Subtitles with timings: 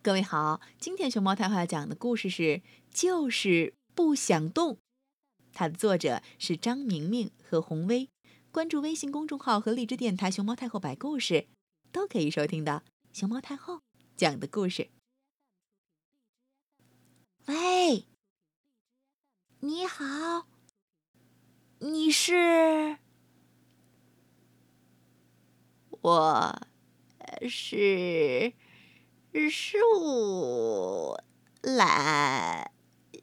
[0.00, 2.42] 各位好，今天熊猫太后要讲的故事是
[2.88, 4.74] 《就是不想动》，
[5.52, 8.08] 它的作者是张明明和洪威。
[8.52, 11.48] 关注微信公众号和荔枝电台“熊猫太后摆故事”，
[11.90, 13.80] 都可以收听到熊猫太后
[14.16, 14.88] 讲的故事。
[17.46, 18.06] 喂，
[19.58, 20.46] 你好，
[21.80, 22.98] 你是？
[26.00, 26.68] 我
[27.48, 28.52] 是。
[29.38, 31.16] 是树
[31.62, 32.72] 懒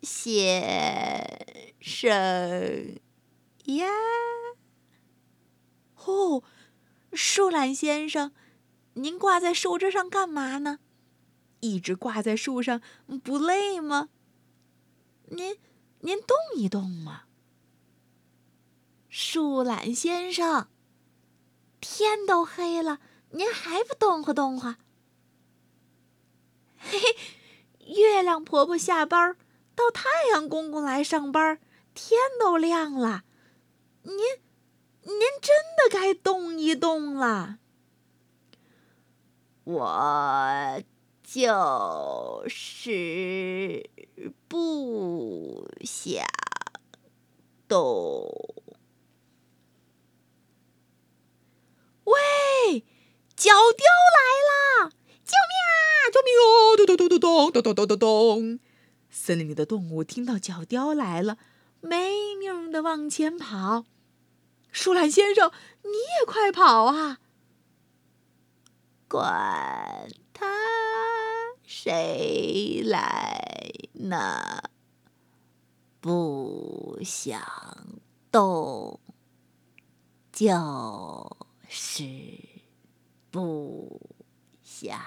[0.01, 3.01] 先生
[3.65, 3.87] 呀！
[6.05, 6.41] 哦，
[7.11, 8.31] 树懒先生，
[8.93, 10.79] 您挂在树枝上干嘛呢？
[11.59, 12.81] 一直挂在树上
[13.21, 14.07] 不累吗？
[15.25, 15.57] 您
[15.99, 17.23] 您动一动嘛！
[19.09, 20.69] 树懒先生，
[21.81, 23.01] 天都黑了，
[23.31, 24.77] 您还不动活动活？
[26.87, 29.35] 嘿嘿，月亮婆婆下班，
[29.75, 31.59] 到太阳公公来上班，
[31.95, 33.23] 天都亮了，
[34.03, 34.15] 您，
[35.01, 37.57] 您真的该动一动了。
[39.63, 40.83] 我
[41.23, 43.89] 就是
[44.47, 46.23] 不想
[47.67, 48.31] 动。
[52.03, 52.85] 喂，
[53.35, 53.85] 脚掉！
[56.85, 58.59] 咚咚咚咚咚咚咚咚咚！
[59.09, 61.37] 森林里的动物听到角雕来了，
[61.81, 63.85] 没命的往前跑。
[64.71, 65.51] 树懒先生，
[65.83, 67.19] 你也快跑啊！
[69.07, 70.45] 管他
[71.63, 74.63] 谁来呢，
[76.01, 77.41] 不想
[78.31, 78.99] 动
[80.31, 80.45] 就
[81.69, 82.03] 是
[83.31, 84.01] 不。
[84.61, 84.99] 想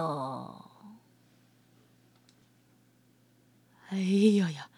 [0.00, 0.70] 动？
[3.90, 4.70] 哎呀呀！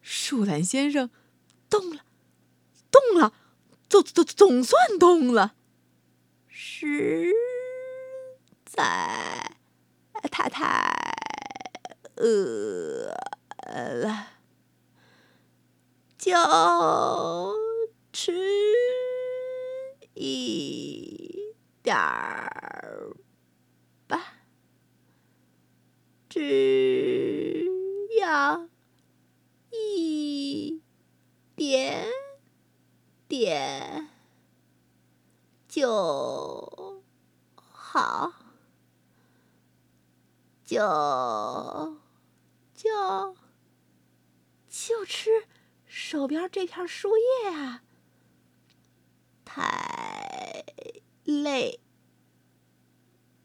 [0.00, 1.10] 树懒先生
[1.68, 2.04] 动了，
[2.90, 3.34] 动了，
[3.88, 5.54] 总总总算动了。
[6.48, 7.32] 实
[8.64, 9.56] 在
[10.30, 11.14] 太太
[12.16, 13.12] 饿
[13.66, 14.28] 了，
[16.16, 16.32] 就
[18.12, 18.32] 吃
[20.14, 21.52] 一。
[21.82, 22.71] 点儿
[26.34, 27.66] 只
[28.18, 28.66] 要
[29.70, 30.80] 一
[31.54, 32.06] 点
[33.28, 34.08] 点
[35.68, 37.04] 就
[37.54, 38.32] 好，
[40.64, 40.78] 就
[42.74, 43.36] 就
[44.70, 45.46] 就吃
[45.84, 47.82] 手边这片树叶啊，
[49.44, 50.64] 太。
[51.24, 51.78] 累，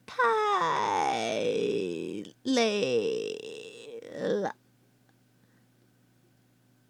[0.06, 1.28] 太
[2.58, 4.56] 累了，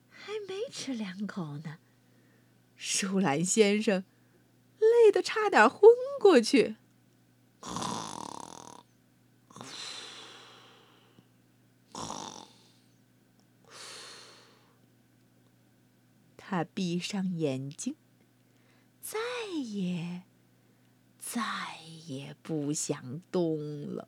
[0.09, 1.79] 还没吃两口呢，
[2.77, 4.05] 舒兰先生
[4.79, 5.89] 累得差点昏
[6.21, 6.77] 过去。
[16.37, 17.97] 他闭上眼睛，
[19.01, 19.19] 再
[19.65, 20.23] 也。
[21.19, 21.41] 再
[22.05, 24.07] 也不想动了，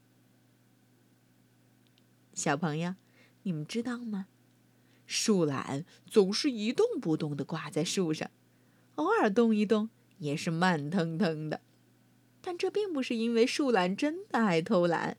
[2.40, 2.96] 小朋友，
[3.44, 4.28] 你们知道吗？
[5.06, 8.32] 树懒总是一动不动的挂在树上，
[8.96, 9.90] 偶尔动一动
[10.20, 11.60] 也是慢腾腾的。
[12.42, 15.18] 但这并不是因为树懒真的爱偷懒，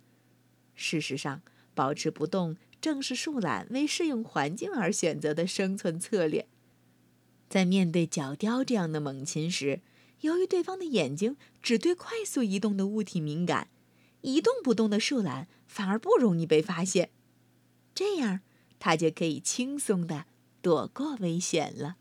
[0.75, 1.43] 事实上，
[1.75, 6.47] 保持不动正是树懒为适应环境而选择的生存策略。
[7.51, 9.81] 在面对角雕这样的猛禽时，
[10.23, 13.69] 由于对方的眼睛只对快速移动的物体敏感，
[14.23, 17.11] 一动不动的树懒反而不容易被发现，
[17.95, 18.41] 这样
[18.79, 20.27] 它就可以轻松的
[20.63, 21.97] 躲过危险了。